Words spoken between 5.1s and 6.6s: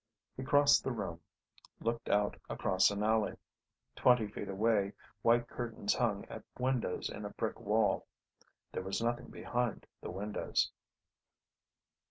white curtains hung at